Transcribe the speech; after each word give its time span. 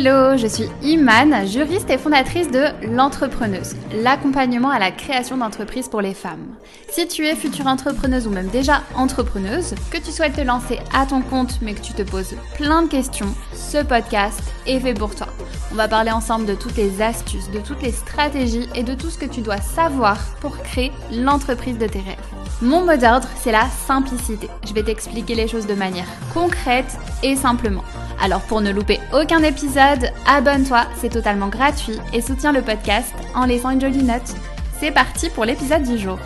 Hello, 0.00 0.36
je 0.36 0.46
suis 0.46 0.68
Imane, 0.82 1.44
juriste 1.44 1.90
et 1.90 1.98
fondatrice 1.98 2.48
de 2.52 2.66
L'Entrepreneuse, 2.86 3.74
l'accompagnement 3.92 4.70
à 4.70 4.78
la 4.78 4.92
création 4.92 5.36
d'entreprises 5.36 5.88
pour 5.88 6.00
les 6.00 6.14
femmes. 6.14 6.54
Si 6.88 7.08
tu 7.08 7.26
es 7.26 7.34
future 7.34 7.66
entrepreneuse 7.66 8.28
ou 8.28 8.30
même 8.30 8.46
déjà 8.46 8.82
entrepreneuse, 8.94 9.74
que 9.90 9.98
tu 9.98 10.12
souhaites 10.12 10.36
te 10.36 10.40
lancer 10.40 10.78
à 10.94 11.04
ton 11.04 11.20
compte 11.20 11.58
mais 11.62 11.74
que 11.74 11.80
tu 11.80 11.94
te 11.94 12.02
poses 12.02 12.36
plein 12.54 12.82
de 12.82 12.88
questions, 12.88 13.34
ce 13.52 13.82
podcast 13.82 14.40
est 14.68 14.78
fait 14.78 14.94
pour 14.94 15.16
toi. 15.16 15.26
On 15.72 15.74
va 15.74 15.88
parler 15.88 16.12
ensemble 16.12 16.46
de 16.46 16.54
toutes 16.54 16.76
les 16.76 17.02
astuces, 17.02 17.50
de 17.50 17.58
toutes 17.58 17.82
les 17.82 17.90
stratégies 17.90 18.68
et 18.76 18.84
de 18.84 18.94
tout 18.94 19.10
ce 19.10 19.18
que 19.18 19.26
tu 19.26 19.40
dois 19.40 19.60
savoir 19.60 20.16
pour 20.40 20.58
créer 20.58 20.92
l'entreprise 21.10 21.76
de 21.76 21.88
tes 21.88 21.98
rêves. 21.98 22.16
Mon 22.62 22.84
mot 22.84 22.96
d'ordre, 22.96 23.28
c'est 23.36 23.52
la 23.52 23.66
simplicité. 23.88 24.48
Je 24.64 24.74
vais 24.74 24.84
t'expliquer 24.84 25.34
les 25.34 25.48
choses 25.48 25.66
de 25.66 25.74
manière 25.74 26.06
concrète 26.32 26.96
et 27.24 27.34
simplement. 27.34 27.82
Alors 28.20 28.42
pour 28.42 28.60
ne 28.60 28.72
louper 28.72 28.98
aucun 29.14 29.42
épisode, 29.44 30.10
abonne-toi, 30.26 30.86
c'est 30.96 31.08
totalement 31.08 31.48
gratuit 31.48 31.98
et 32.12 32.20
soutiens 32.20 32.52
le 32.52 32.62
podcast 32.62 33.14
en 33.34 33.46
laissant 33.46 33.70
une 33.70 33.80
jolie 33.80 34.02
note. 34.02 34.34
C'est 34.80 34.90
parti 34.90 35.30
pour 35.30 35.44
l'épisode 35.44 35.84
du 35.84 35.96
jour. 35.96 36.18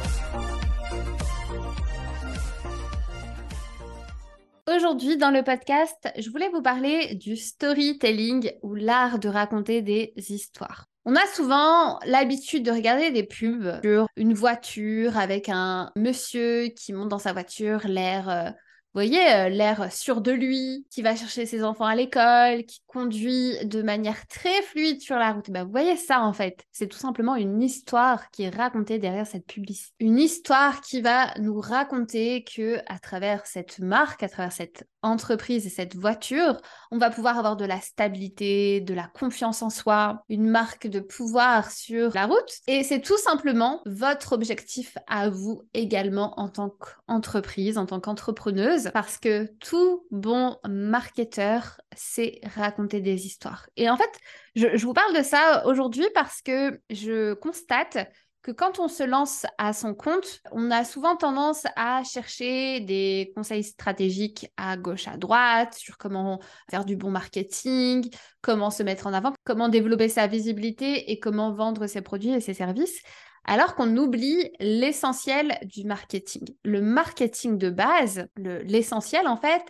Aujourd'hui, 4.74 5.18
dans 5.18 5.30
le 5.30 5.42
podcast, 5.42 6.08
je 6.18 6.30
voulais 6.30 6.48
vous 6.48 6.62
parler 6.62 7.14
du 7.14 7.36
storytelling 7.36 8.52
ou 8.62 8.74
l'art 8.74 9.18
de 9.18 9.28
raconter 9.28 9.82
des 9.82 10.14
histoires. 10.16 10.86
On 11.04 11.14
a 11.14 11.26
souvent 11.34 11.98
l'habitude 12.06 12.64
de 12.64 12.70
regarder 12.70 13.10
des 13.10 13.24
pubs 13.24 13.80
sur 13.82 14.06
une 14.16 14.32
voiture 14.32 15.18
avec 15.18 15.50
un 15.50 15.90
monsieur 15.96 16.68
qui 16.68 16.94
monte 16.94 17.08
dans 17.08 17.18
sa 17.18 17.32
voiture, 17.34 17.80
l'air 17.86 18.30
euh, 18.30 18.50
vous 18.94 19.00
voyez, 19.00 19.26
euh, 19.32 19.48
l'air 19.48 19.90
sûr 19.90 20.20
de 20.20 20.32
lui, 20.32 20.86
qui 20.90 21.00
va 21.00 21.16
chercher 21.16 21.46
ses 21.46 21.64
enfants 21.64 21.86
à 21.86 21.94
l'école, 21.94 22.64
qui 22.66 22.82
conduit 22.86 23.56
de 23.64 23.80
manière 23.80 24.26
très 24.26 24.60
fluide 24.60 25.00
sur 25.00 25.16
la 25.16 25.32
route. 25.32 25.50
Ben, 25.50 25.64
vous 25.64 25.70
voyez 25.70 25.96
ça 25.96 26.20
en 26.20 26.34
fait. 26.34 26.66
C'est 26.72 26.88
tout 26.88 26.98
simplement 26.98 27.36
une 27.36 27.62
histoire 27.62 28.30
qui 28.30 28.42
est 28.42 28.54
racontée 28.54 28.98
derrière 28.98 29.26
cette 29.26 29.46
publicité. 29.46 29.94
Une 29.98 30.18
histoire 30.18 30.82
qui 30.82 31.00
va 31.00 31.32
nous 31.38 31.58
raconter 31.58 32.44
que 32.44 32.80
à 32.86 32.98
travers 32.98 33.46
cette 33.46 33.78
marque, 33.78 34.22
à 34.22 34.28
travers 34.28 34.52
cette 34.52 34.84
entreprise 35.02 35.66
et 35.66 35.70
cette 35.70 35.96
voiture, 35.96 36.56
on 36.90 36.98
va 36.98 37.10
pouvoir 37.10 37.38
avoir 37.38 37.56
de 37.56 37.64
la 37.64 37.80
stabilité, 37.80 38.80
de 38.80 38.94
la 38.94 39.08
confiance 39.08 39.62
en 39.62 39.70
soi, 39.70 40.22
une 40.28 40.48
marque 40.48 40.86
de 40.86 41.00
pouvoir 41.00 41.70
sur 41.70 42.12
la 42.14 42.26
route. 42.26 42.52
Et 42.66 42.82
c'est 42.84 43.00
tout 43.00 43.18
simplement 43.18 43.82
votre 43.86 44.32
objectif 44.32 44.96
à 45.08 45.28
vous 45.28 45.62
également 45.74 46.38
en 46.40 46.48
tant 46.48 46.70
qu'entreprise, 46.70 47.78
en 47.78 47.86
tant 47.86 48.00
qu'entrepreneuse, 48.00 48.90
parce 48.92 49.18
que 49.18 49.46
tout 49.60 50.06
bon 50.10 50.56
marketeur 50.68 51.80
sait 51.94 52.40
raconter 52.56 53.00
des 53.00 53.26
histoires. 53.26 53.66
Et 53.76 53.90
en 53.90 53.96
fait, 53.96 54.10
je, 54.54 54.76
je 54.76 54.86
vous 54.86 54.94
parle 54.94 55.16
de 55.16 55.22
ça 55.22 55.66
aujourd'hui 55.66 56.06
parce 56.14 56.42
que 56.42 56.80
je 56.90 57.34
constate 57.34 57.98
que 58.42 58.50
quand 58.50 58.78
on 58.80 58.88
se 58.88 59.02
lance 59.04 59.46
à 59.58 59.72
son 59.72 59.94
compte, 59.94 60.40
on 60.50 60.70
a 60.70 60.84
souvent 60.84 61.16
tendance 61.16 61.64
à 61.76 62.02
chercher 62.02 62.80
des 62.80 63.32
conseils 63.36 63.64
stratégiques 63.64 64.50
à 64.56 64.76
gauche, 64.76 65.06
à 65.06 65.16
droite, 65.16 65.74
sur 65.74 65.96
comment 65.96 66.40
faire 66.68 66.84
du 66.84 66.96
bon 66.96 67.10
marketing, 67.10 68.10
comment 68.40 68.70
se 68.70 68.82
mettre 68.82 69.06
en 69.06 69.12
avant, 69.12 69.32
comment 69.44 69.68
développer 69.68 70.08
sa 70.08 70.26
visibilité 70.26 71.12
et 71.12 71.20
comment 71.20 71.52
vendre 71.52 71.86
ses 71.86 72.02
produits 72.02 72.32
et 72.32 72.40
ses 72.40 72.54
services 72.54 73.00
alors 73.44 73.74
qu'on 73.74 73.96
oublie 73.96 74.52
l'essentiel 74.60 75.58
du 75.64 75.84
marketing. 75.84 76.44
Le 76.64 76.80
marketing 76.80 77.58
de 77.58 77.70
base, 77.70 78.28
l'essentiel 78.36 79.26
en 79.26 79.36
fait, 79.36 79.62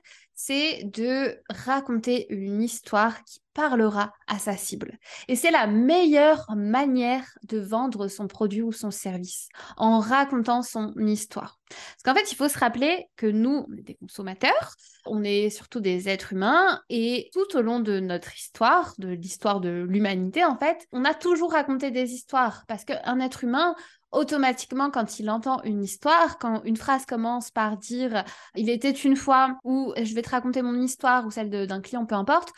c'est 0.44 0.82
de 0.82 1.40
raconter 1.48 2.26
une 2.30 2.62
histoire 2.62 3.22
qui 3.22 3.40
parlera 3.54 4.12
à 4.26 4.40
sa 4.40 4.56
cible. 4.56 4.98
Et 5.28 5.36
c'est 5.36 5.52
la 5.52 5.68
meilleure 5.68 6.46
manière 6.56 7.24
de 7.44 7.60
vendre 7.60 8.08
son 8.08 8.26
produit 8.26 8.62
ou 8.62 8.72
son 8.72 8.90
service, 8.90 9.48
en 9.76 10.00
racontant 10.00 10.62
son 10.62 10.94
histoire. 10.98 11.60
Parce 11.68 12.02
qu'en 12.04 12.14
fait, 12.14 12.32
il 12.32 12.34
faut 12.34 12.48
se 12.48 12.58
rappeler 12.58 13.06
que 13.16 13.26
nous, 13.26 13.66
on 13.68 13.76
est 13.76 13.82
des 13.82 13.94
consommateurs, 13.94 14.74
on 15.06 15.22
est 15.22 15.48
surtout 15.48 15.78
des 15.78 16.08
êtres 16.08 16.32
humains, 16.32 16.80
et 16.88 17.30
tout 17.32 17.56
au 17.56 17.62
long 17.62 17.78
de 17.78 18.00
notre 18.00 18.34
histoire, 18.34 18.94
de 18.98 19.10
l'histoire 19.10 19.60
de 19.60 19.86
l'humanité, 19.88 20.44
en 20.44 20.58
fait, 20.58 20.88
on 20.90 21.04
a 21.04 21.14
toujours 21.14 21.52
raconté 21.52 21.92
des 21.92 22.12
histoires. 22.14 22.64
Parce 22.66 22.84
qu'un 22.84 23.20
être 23.20 23.44
humain, 23.44 23.76
automatiquement, 24.12 24.90
quand 24.90 25.18
il 25.18 25.30
entend 25.30 25.62
une 25.64 25.82
histoire, 25.82 26.38
quand 26.38 26.62
une 26.64 26.76
phrase 26.76 27.06
commence 27.06 27.50
par 27.50 27.76
dire 27.76 28.24
il 28.54 28.70
était 28.70 28.90
une 28.90 29.16
fois 29.16 29.58
ou 29.64 29.92
je 30.00 30.14
vais 30.14 30.22
te 30.22 30.30
raconter 30.30 30.62
mon 30.62 30.80
histoire 30.80 31.26
ou 31.26 31.30
celle 31.30 31.66
d'un 31.66 31.80
client, 31.80 32.06
peu 32.06 32.14
importe, 32.14 32.52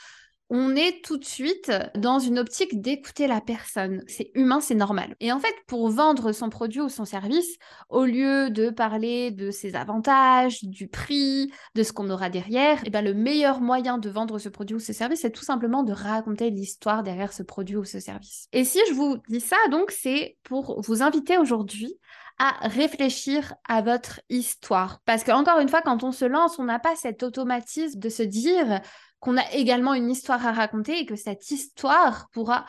on 0.51 0.77
est 0.77 1.03
tout 1.03 1.17
de 1.17 1.25
suite 1.25 1.73
dans 1.97 2.19
une 2.19 2.39
optique 2.39 2.81
d'écouter 2.81 3.27
la 3.27 3.41
personne. 3.41 4.03
C'est 4.07 4.31
humain, 4.35 4.61
c'est 4.61 4.75
normal. 4.75 5.17
Et 5.21 5.33
en 5.33 5.41
fait, 5.41 5.55
pour 5.67 5.89
vendre 5.89 6.33
son 6.33 6.51
produit 6.51 6.81
ou 6.81 6.89
son 6.89 7.05
service, 7.05 7.57
au 7.89 8.05
lieu 8.05 8.51
de 8.51 8.71
parler 8.71 9.31
de 9.31 9.51
ses 9.51 9.75
avantages, 9.75 10.63
du 10.63 10.87
prix, 10.87 11.51
de 11.75 11.83
ce 11.83 11.93
qu'on 11.93 12.11
aura 12.11 12.29
derrière, 12.29 12.81
eh 12.85 12.91
ben, 12.91 13.03
le 13.03 13.15
meilleur 13.15 13.61
moyen 13.61 13.99
de 13.99 14.11
vendre 14.11 14.39
ce 14.39 14.49
produit 14.49 14.77
ou 14.77 14.81
ce 14.81 14.93
service, 14.93 15.23
c'est 15.23 15.33
tout 15.33 15.45
simplement 15.45 15.83
de 15.83 15.93
raconter 15.93 16.51
l'histoire 16.51 17.03
derrière 17.03 17.33
ce 17.33 17.43
produit 17.43 17.77
ou 17.77 17.85
ce 17.85 17.99
service. 17.99 18.49
Et 18.53 18.65
si 18.65 18.81
je 18.89 18.93
vous 18.93 19.17
dis 19.29 19.41
ça, 19.41 19.57
donc, 19.71 19.91
c'est 19.91 20.37
pour 20.45 20.81
vous 20.83 21.03
inviter 21.03 21.39
aujourd'hui 21.39 21.99
à 22.39 22.69
réfléchir 22.69 23.55
à 23.69 23.81
votre 23.81 24.21
histoire. 24.29 25.01
Parce 25.05 25.23
que 25.23 25.31
encore 25.31 25.61
une 25.61 25.69
fois, 25.69 25.83
quand 25.83 26.03
on 26.03 26.13
se 26.13 26.25
lance, 26.25 26.59
on 26.59 26.65
n'a 26.65 26.79
pas 26.79 26.97
cet 26.97 27.23
automatisme 27.23 27.99
de 27.99 28.09
se 28.09 28.23
dire 28.23 28.81
qu'on 29.25 29.39
a 29.39 29.53
également 29.53 29.95
une 29.95 30.11
histoire 30.11 30.47
à 30.47 30.53
raconter 30.53 30.99
et 30.99 31.07
que 31.07 31.17
cette 31.17 31.51
histoire 31.51 32.29
pourra 32.31 32.67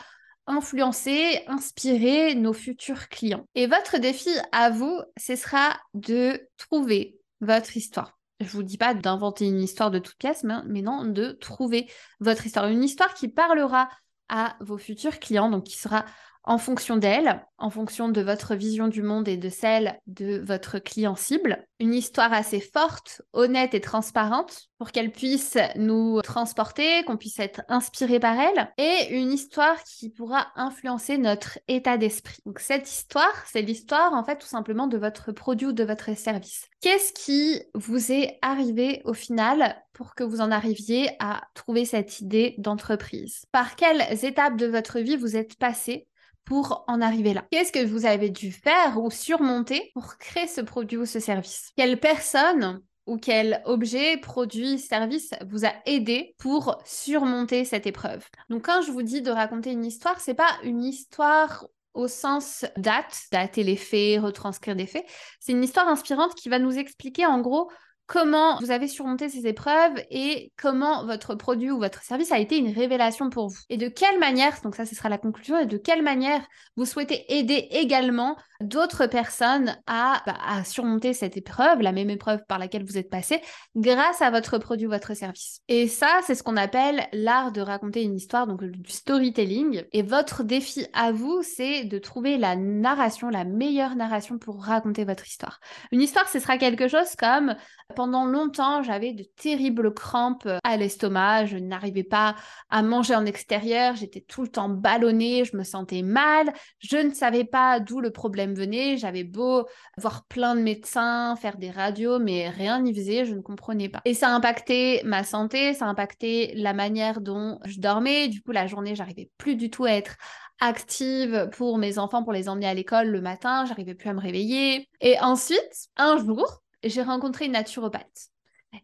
influencer, 0.48 1.44
inspirer 1.48 2.34
nos 2.34 2.54
futurs 2.54 3.10
clients. 3.10 3.46
Et 3.56 3.68
votre 3.68 3.98
défi 3.98 4.30
à 4.54 4.70
vous, 4.70 5.02
ce 5.18 5.36
sera 5.36 5.78
de 5.94 6.40
trouver 6.58 7.20
votre 7.42 7.76
histoire. 7.76 8.18
Je 8.40 8.48
vous 8.48 8.64
dis 8.64 8.78
pas 8.78 8.94
d'inventer 8.94 9.46
une 9.48 9.62
histoire 9.62 9.92
de 9.92 10.00
toute 10.00 10.18
pièce, 10.18 10.44
mais 10.44 10.82
non, 10.82 11.04
de 11.04 11.32
trouver 11.32 11.92
votre 12.22 12.46
histoire. 12.46 12.68
Une 12.68 12.84
histoire 12.84 13.14
qui 13.14 13.28
parlera 13.28 13.90
à 14.30 14.56
vos 14.62 14.78
futurs 14.78 15.20
clients, 15.20 15.50
donc 15.50 15.66
qui 15.66 15.78
sera 15.78 16.06
en 16.46 16.58
fonction 16.58 16.98
d'elle, 16.98 17.44
en 17.58 17.70
fonction 17.70 18.10
de 18.10 18.22
votre 18.22 18.56
vision 18.56 18.88
du 18.88 19.02
monde 19.02 19.28
et 19.28 19.38
de 19.38 19.50
celle 19.50 20.00
de 20.08 20.38
votre 20.38 20.80
client 20.80 21.16
cible. 21.16 21.66
Une 21.80 21.94
histoire 21.94 22.32
assez 22.34 22.60
forte, 22.60 23.22
honnête 23.34 23.74
et 23.74 23.82
transparente 23.82 24.70
pour 24.78 24.92
qu'elle 24.92 25.12
puisse 25.12 25.58
nous 25.76 26.22
transporter, 26.22 27.04
qu'on 27.04 27.18
puisse 27.18 27.40
être 27.40 27.62
inspiré 27.68 28.20
par 28.20 28.38
elle 28.40 28.72
et 28.78 29.16
une 29.16 29.32
histoire 29.32 29.82
qui 29.84 30.10
pourra 30.10 30.48
influencer 30.56 31.18
notre 31.18 31.60
état 31.68 31.98
d'esprit. 31.98 32.38
Donc 32.46 32.60
cette 32.60 32.90
histoire, 32.90 33.44
c'est 33.52 33.62
l'histoire 33.62 34.14
en 34.14 34.24
fait 34.24 34.38
tout 34.38 34.48
simplement 34.48 34.88
de 34.88 34.98
votre 34.98 35.32
produit 35.32 35.68
ou 35.68 35.74
de 35.74 35.84
votre 35.84 36.16
service. 36.16 36.68
Qu'est-ce 36.82 37.14
qui 37.14 37.62
vous 37.74 38.12
est 38.12 38.38
arrivé 38.42 39.02
au 39.06 39.14
final 39.14 39.76
pour 39.94 40.14
que 40.14 40.24
vous 40.24 40.42
en 40.42 40.52
arriviez 40.52 41.10
à 41.20 41.42
trouver 41.56 41.86
cette 41.86 42.20
idée 42.20 42.56
d'entreprise? 42.58 43.46
Par 43.52 43.76
quelles 43.76 44.24
étapes 44.24 44.58
de 44.58 44.68
votre 44.68 45.00
vie 45.00 45.18
vous 45.18 45.36
êtes 45.36 45.58
passé 45.58 46.08
pour 46.46 46.86
en 46.88 47.02
arriver 47.02 47.34
là 47.34 47.46
Qu'est-ce 47.52 47.72
que 47.72 47.86
vous 47.86 48.06
avez 48.06 48.30
dû 48.30 48.52
faire 48.52 49.02
ou 49.02 49.12
surmonter 49.12 49.92
pour 49.94 50.18
créer 50.18 50.48
ce 50.48 50.62
produit 50.62 50.98
ou 50.98 51.06
ce 51.06 51.20
service? 51.20 51.72
Quelle 51.78 52.00
personne 52.00 52.82
ou 53.06 53.18
quel 53.18 53.62
objet, 53.66 54.18
produit, 54.18 54.80
service 54.80 55.32
vous 55.48 55.66
a 55.66 55.74
aidé 55.86 56.36
pour 56.40 56.82
surmonter 56.86 57.66
cette 57.66 57.86
épreuve? 57.86 58.26
Donc 58.50 58.66
quand 58.66 58.82
je 58.82 58.92
vous 58.92 59.04
dis 59.04 59.22
de 59.22 59.32
raconter 59.32 59.72
une 59.72 59.86
histoire, 59.86 60.20
c'est 60.20 60.34
pas 60.34 60.58
une 60.64 60.84
histoire 60.84 61.68
au 61.94 62.08
sens 62.08 62.66
date, 62.78 63.24
dater 63.32 63.64
les 63.64 63.78
faits, 63.78 64.22
retranscrire 64.22 64.76
des 64.76 64.86
faits. 64.86 65.06
C'est 65.40 65.54
une 65.54 65.64
histoire 65.64 65.88
inspirante 65.88 66.36
qui 66.36 66.50
va 66.50 66.60
nous 66.60 66.78
expliquer 66.78 67.26
en 67.26 67.40
gros 67.40 67.72
comment 68.08 68.60
vous 68.60 68.72
avez 68.72 68.88
surmonté 68.88 69.30
ces 69.30 69.48
épreuves 69.48 70.04
et 70.12 70.52
comment 70.58 71.06
votre 71.06 71.36
produit 71.36 71.72
ou 71.72 71.80
votre 71.80 72.04
service 72.04 72.32
a 72.32 72.40
été 72.40 72.58
une 72.58 72.74
révélation 72.74 73.30
pour 73.30 73.48
vous. 73.50 73.58
Et 73.70 73.78
de 73.78 73.88
quelle 73.88 74.20
manière, 74.20 74.60
donc 74.62 74.76
ça 74.76 74.86
ce 74.86 74.96
sera 74.96 75.10
la 75.10 75.18
conclusion, 75.18 75.60
et 75.60 75.66
de 75.66 75.78
quelle 75.78 76.04
manière 76.04 76.46
vous 76.76 76.86
souhaitez 76.86 77.26
aider 77.38 77.68
également 77.72 78.38
d'autres 78.62 79.08
personnes 79.08 79.78
à, 79.88 80.22
bah, 80.26 80.64
surmonter 80.64 81.14
cette 81.14 81.38
épreuve, 81.38 81.82
la 81.82 81.92
même 81.92 82.10
épreuve 82.10 82.42
par 82.48 82.60
laquelle 82.60 82.86
vous 82.86 82.98
êtes 82.98 83.10
passé, 83.10 83.42
grâce 83.76 84.22
à 84.22 84.32
votre 84.32 84.58
produit 84.58 84.88
votre 84.88 85.14
service. 85.14 85.62
Et 85.68 85.88
ça, 85.88 86.20
c'est 86.26 86.36
ce 86.36 86.44
qu'on 86.44 86.58
appelle 86.58 87.08
l'art 87.14 87.52
de 87.52 87.62
raconter 87.62 88.04
une 88.04 88.16
histoire, 88.16 88.48
donc 88.48 88.64
du 88.64 88.92
storytelling. 88.92 89.84
Et 89.94 90.02
votre 90.02 90.44
défi 90.44 90.86
à 90.94 91.12
vous, 91.12 91.42
c'est 91.44 91.86
de 91.86 91.98
trouver 91.98 92.38
la 92.38 92.56
narration, 92.56 93.30
la 93.30 93.44
meilleure 93.44 93.96
narration 93.96 94.38
pour 94.38 94.64
raconter 94.64 95.06
votre 95.06 95.28
histoire. 95.28 95.60
Une 95.92 96.02
histoire, 96.02 96.28
ce 96.28 96.40
sera 96.40 96.58
quelque 96.58 96.88
chose 96.88 97.16
comme 97.18 97.56
pendant 97.96 98.26
longtemps, 98.26 98.82
j'avais 98.82 99.14
de 99.14 99.24
terribles 99.24 99.94
crampes 99.94 100.48
à 100.64 100.78
l'estomac, 100.78 101.46
je 101.46 101.58
n'arrivais 101.58 102.04
pas 102.04 102.36
à 102.70 102.82
manger 102.82 103.16
en 103.16 103.26
extérieur, 103.26 103.96
j'étais 103.96 104.22
tout 104.22 104.42
le 104.42 104.48
temps 104.48 104.70
ballonnée, 104.70 105.46
je 105.46 105.56
me 105.56 105.64
sentais 105.64 106.02
mal, 106.02 106.52
je 106.80 106.98
ne 106.98 107.14
savais 107.14 107.46
pas 107.46 107.80
d'où 107.80 108.02
le 108.02 108.12
problème 108.12 108.55
venait, 108.56 108.98
j'avais 108.98 109.24
beau 109.24 109.68
voir 109.98 110.26
plein 110.26 110.56
de 110.56 110.62
médecins, 110.62 111.36
faire 111.36 111.58
des 111.58 111.72
radios, 111.72 112.20
mais 112.20 112.50
rien 112.50 112.82
n'y 112.82 112.94
faisait, 112.94 113.26
je 113.26 113.34
ne 113.34 113.42
comprenais 113.42 113.90
pas. 113.90 114.02
Et 114.06 114.14
ça 114.14 114.30
a 114.30 114.32
impacté 114.32 115.02
ma 115.04 115.24
santé, 115.24 115.74
ça 115.74 115.86
a 115.86 115.90
impacté 115.90 116.54
la 116.56 116.74
manière 116.74 117.22
dont 117.22 117.60
je 117.66 117.80
dormais. 117.80 118.28
Du 118.28 118.42
coup, 118.42 118.52
la 118.52 118.68
journée, 118.68 118.96
j'arrivais 118.96 119.30
plus 119.38 119.56
du 119.56 119.70
tout 119.70 119.86
à 119.86 119.92
être 119.92 120.16
active 120.60 121.50
pour 121.52 121.78
mes 121.78 121.98
enfants, 121.98 122.24
pour 122.24 122.34
les 122.34 122.50
emmener 122.50 122.68
à 122.68 122.74
l'école 122.74 123.08
le 123.08 123.22
matin, 123.22 123.66
j'arrivais 123.66 123.96
plus 123.96 124.10
à 124.10 124.14
me 124.14 124.22
réveiller. 124.22 124.88
Et 125.02 125.20
ensuite, 125.20 125.90
un 125.98 126.18
jour, 126.18 126.62
j'ai 126.84 127.02
rencontré 127.02 127.46
une 127.46 127.54
naturopathe. 127.54 128.30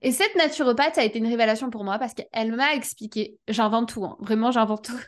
Et 0.02 0.12
cette 0.12 0.36
naturopathe 0.36 0.98
a 0.98 1.04
été 1.04 1.20
une 1.20 1.28
révélation 1.28 1.70
pour 1.70 1.84
moi 1.84 2.00
parce 2.00 2.14
qu'elle 2.14 2.56
m'a 2.56 2.74
expliqué, 2.76 3.38
j'invente 3.48 3.90
tout, 3.90 4.06
hein, 4.06 4.18
vraiment 4.20 4.52
j'invente 4.52 4.86
tout, 4.86 5.00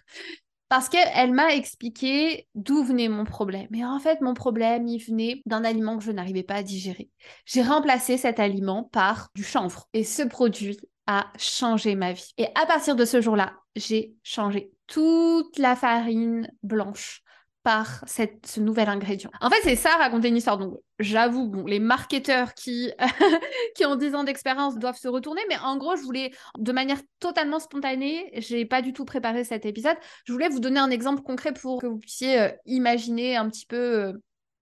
parce 0.70 0.90
qu'elle 0.90 1.34
m'a 1.34 1.54
expliqué 1.54 2.48
d'où 2.56 2.84
venait 2.84 3.10
mon 3.10 3.26
problème. 3.26 3.68
Et 3.76 3.86
en 3.86 4.00
fait, 4.00 4.22
mon 4.22 4.34
problème, 4.34 4.88
il 4.88 5.00
venait 5.00 5.42
d'un 5.46 5.64
aliment 5.64 5.98
que 5.98 6.04
je 6.04 6.12
n'arrivais 6.12 6.44
pas 6.44 6.56
à 6.56 6.64
digérer. 6.64 7.10
J'ai 7.46 7.62
remplacé 7.62 8.18
cet 8.18 8.40
aliment 8.40 8.84
par 8.92 9.30
du 9.36 9.44
chanvre. 9.44 9.88
Et 9.94 10.04
ce 10.04 10.24
produit 10.24 10.78
a 11.08 11.28
changé 11.38 11.96
ma 11.96 12.14
vie. 12.14 12.34
Et 12.38 12.48
à 12.56 12.66
partir 12.66 12.96
de 12.96 13.06
ce 13.06 13.22
jour-là, 13.22 13.54
j'ai 13.76 14.16
changé 14.24 14.72
toute 14.88 15.58
la 15.58 15.76
farine 15.76 16.50
blanche 16.64 17.24
par 17.64 18.04
ce 18.08 18.60
nouvel 18.60 18.90
ingrédient. 18.90 19.32
En 19.40 19.50
fait, 19.50 19.62
c'est 19.64 19.78
ça, 19.78 19.96
raconter 19.98 20.28
une 20.28 20.36
histoire. 20.36 20.58
Donc, 20.58 20.78
j'avoue, 21.00 21.48
bon, 21.48 21.66
les 21.66 21.80
marketeurs 21.80 22.54
qui, 22.54 22.92
qui 23.76 23.86
ont 23.86 23.96
10 23.96 24.16
ans 24.16 24.24
d'expérience 24.26 24.78
doivent 24.78 24.98
se 24.98 25.08
retourner, 25.08 25.42
mais 25.48 25.58
en 25.58 25.78
gros, 25.78 25.96
je 25.96 26.02
voulais, 26.02 26.32
de 26.58 26.72
manière 26.74 27.00
totalement 27.20 27.60
spontanée, 27.60 28.30
j'ai 28.36 28.66
pas 28.66 28.82
du 28.82 28.92
tout 28.92 29.06
préparé 29.06 29.46
cet 29.46 29.66
épisode, 29.66 29.96
je 30.26 30.34
voulais 30.34 30.50
vous 30.50 30.60
donner 30.60 30.80
un 30.80 30.90
exemple 30.90 31.22
concret 31.22 31.54
pour 31.54 31.82
que 31.82 31.88
vous 31.88 32.00
puissiez 32.00 32.42
euh, 32.42 32.50
imaginer 32.66 33.38
un 33.38 33.50
petit 33.50 33.66
peu 33.66 33.78
euh, 33.78 34.14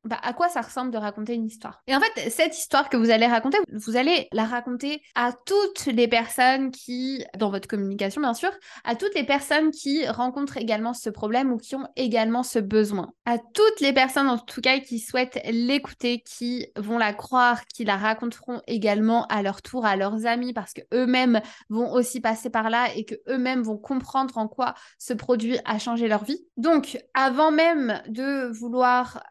bah, 0.03 0.19
à 0.21 0.33
quoi 0.33 0.49
ça 0.49 0.61
ressemble 0.61 0.91
de 0.91 0.97
raconter 0.97 1.33
une 1.33 1.45
histoire? 1.45 1.81
Et 1.87 1.95
en 1.95 1.99
fait, 1.99 2.29
cette 2.29 2.57
histoire 2.57 2.89
que 2.89 2.97
vous 2.97 3.09
allez 3.09 3.27
raconter, 3.27 3.57
vous 3.71 3.97
allez 3.97 4.27
la 4.31 4.45
raconter 4.45 5.01
à 5.15 5.31
toutes 5.45 5.85
les 5.85 6.07
personnes 6.07 6.71
qui, 6.71 7.23
dans 7.37 7.51
votre 7.51 7.67
communication 7.67 8.21
bien 8.21 8.33
sûr, 8.33 8.51
à 8.83 8.95
toutes 8.95 9.13
les 9.15 9.25
personnes 9.25 9.71
qui 9.71 10.07
rencontrent 10.07 10.57
également 10.57 10.93
ce 10.93 11.09
problème 11.09 11.51
ou 11.51 11.57
qui 11.57 11.75
ont 11.75 11.87
également 11.95 12.43
ce 12.43 12.59
besoin. 12.59 13.11
À 13.25 13.37
toutes 13.37 13.79
les 13.79 13.93
personnes 13.93 14.27
en 14.27 14.37
tout 14.37 14.61
cas 14.61 14.79
qui 14.79 14.99
souhaitent 14.99 15.39
l'écouter, 15.49 16.21
qui 16.21 16.67
vont 16.77 16.97
la 16.97 17.13
croire, 17.13 17.65
qui 17.67 17.83
la 17.83 17.97
raconteront 17.97 18.61
également 18.67 19.25
à 19.27 19.41
leur 19.41 19.61
tour 19.61 19.85
à 19.85 19.95
leurs 19.95 20.25
amis 20.25 20.53
parce 20.53 20.73
que 20.73 20.81
eux-mêmes 20.93 21.41
vont 21.69 21.91
aussi 21.91 22.21
passer 22.21 22.49
par 22.49 22.69
là 22.69 22.87
et 22.95 23.05
que 23.05 23.15
eux-mêmes 23.27 23.61
vont 23.61 23.77
comprendre 23.77 24.37
en 24.37 24.47
quoi 24.47 24.73
ce 24.97 25.13
produit 25.13 25.57
a 25.65 25.79
changé 25.79 26.07
leur 26.07 26.23
vie. 26.23 26.45
Donc, 26.57 26.97
avant 27.13 27.51
même 27.51 28.01
de 28.07 28.51
vouloir 28.51 29.23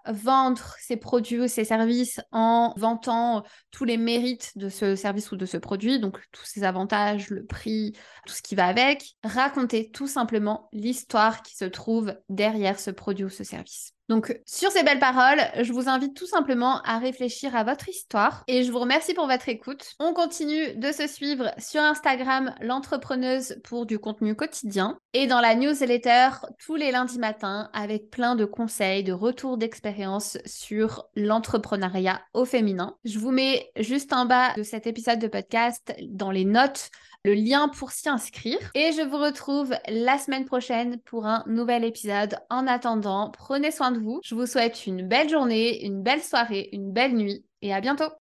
ses 0.80 0.96
produits 0.96 1.40
ou 1.40 1.48
ses 1.48 1.64
services 1.64 2.20
en 2.32 2.74
vantant 2.76 3.44
tous 3.70 3.84
les 3.84 3.96
mérites 3.96 4.56
de 4.56 4.68
ce 4.68 4.96
service 4.96 5.32
ou 5.32 5.36
de 5.36 5.46
ce 5.46 5.56
produit, 5.56 6.00
donc 6.00 6.18
tous 6.32 6.44
ses 6.44 6.64
avantages, 6.64 7.30
le 7.30 7.44
prix, 7.44 7.92
tout 8.26 8.34
ce 8.34 8.42
qui 8.42 8.54
va 8.54 8.66
avec. 8.66 9.16
Raconter 9.24 9.90
tout 9.90 10.06
simplement 10.06 10.68
l'histoire 10.72 11.42
qui 11.42 11.56
se 11.56 11.64
trouve 11.64 12.14
derrière 12.28 12.78
ce 12.78 12.90
produit 12.90 13.24
ou 13.24 13.30
ce 13.30 13.44
service. 13.44 13.94
Donc, 14.10 14.36
sur 14.44 14.72
ces 14.72 14.82
belles 14.82 14.98
paroles, 14.98 15.40
je 15.62 15.72
vous 15.72 15.88
invite 15.88 16.16
tout 16.16 16.26
simplement 16.26 16.82
à 16.82 16.98
réfléchir 16.98 17.54
à 17.54 17.62
votre 17.62 17.88
histoire 17.88 18.42
et 18.48 18.64
je 18.64 18.72
vous 18.72 18.80
remercie 18.80 19.14
pour 19.14 19.28
votre 19.28 19.48
écoute. 19.48 19.94
On 20.00 20.14
continue 20.14 20.74
de 20.74 20.90
se 20.90 21.06
suivre 21.06 21.52
sur 21.58 21.80
Instagram, 21.80 22.52
l'entrepreneuse 22.60 23.60
pour 23.62 23.86
du 23.86 24.00
contenu 24.00 24.34
quotidien 24.34 24.98
et 25.12 25.28
dans 25.28 25.38
la 25.38 25.54
newsletter 25.54 26.30
tous 26.58 26.74
les 26.74 26.90
lundis 26.90 27.20
matins 27.20 27.70
avec 27.72 28.10
plein 28.10 28.34
de 28.34 28.44
conseils, 28.44 29.04
de 29.04 29.12
retours 29.12 29.58
d'expérience 29.58 30.38
sur 30.44 31.04
l'entrepreneuriat 31.14 32.20
au 32.34 32.44
féminin. 32.44 32.96
Je 33.04 33.20
vous 33.20 33.30
mets 33.30 33.70
juste 33.76 34.12
en 34.12 34.24
bas 34.24 34.54
de 34.56 34.64
cet 34.64 34.88
épisode 34.88 35.20
de 35.20 35.28
podcast 35.28 35.94
dans 36.08 36.32
les 36.32 36.44
notes 36.44 36.90
le 37.24 37.34
lien 37.34 37.68
pour 37.68 37.90
s'y 37.90 38.08
inscrire. 38.08 38.58
Et 38.74 38.92
je 38.92 39.02
vous 39.02 39.18
retrouve 39.18 39.74
la 39.88 40.18
semaine 40.18 40.44
prochaine 40.44 40.98
pour 41.00 41.26
un 41.26 41.44
nouvel 41.46 41.84
épisode. 41.84 42.38
En 42.48 42.66
attendant, 42.66 43.30
prenez 43.30 43.70
soin 43.70 43.90
de 43.90 43.98
vous. 43.98 44.20
Je 44.24 44.34
vous 44.34 44.46
souhaite 44.46 44.86
une 44.86 45.06
belle 45.06 45.28
journée, 45.28 45.84
une 45.84 46.02
belle 46.02 46.22
soirée, 46.22 46.68
une 46.72 46.92
belle 46.92 47.14
nuit 47.14 47.44
et 47.62 47.74
à 47.74 47.80
bientôt. 47.80 48.19